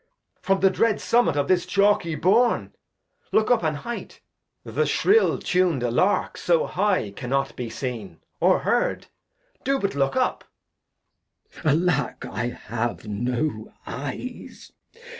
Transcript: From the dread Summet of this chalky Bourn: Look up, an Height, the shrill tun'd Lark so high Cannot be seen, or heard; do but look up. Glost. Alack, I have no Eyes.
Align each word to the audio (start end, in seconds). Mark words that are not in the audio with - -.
From 0.41 0.61
the 0.61 0.71
dread 0.71 0.99
Summet 0.99 1.35
of 1.37 1.47
this 1.47 1.67
chalky 1.67 2.15
Bourn: 2.15 2.73
Look 3.31 3.51
up, 3.51 3.61
an 3.61 3.75
Height, 3.75 4.19
the 4.63 4.87
shrill 4.87 5.37
tun'd 5.37 5.83
Lark 5.83 6.37
so 6.37 6.65
high 6.65 7.11
Cannot 7.11 7.55
be 7.55 7.69
seen, 7.69 8.19
or 8.39 8.61
heard; 8.61 9.05
do 9.63 9.77
but 9.77 9.93
look 9.93 10.15
up. 10.15 10.43
Glost. 11.61 11.67
Alack, 11.77 12.25
I 12.25 12.47
have 12.47 13.07
no 13.07 13.71
Eyes. 13.85 14.71